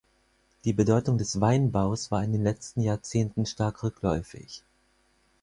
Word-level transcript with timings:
Die 0.65 0.73
Bedeutung 0.73 1.19
des 1.19 1.41
Weinbaus 1.41 2.09
war 2.09 2.23
in 2.23 2.31
den 2.31 2.41
letzten 2.43 2.81
Jahrzehnten 2.81 3.45
stark 3.45 3.83
rückläufig. 3.83 4.63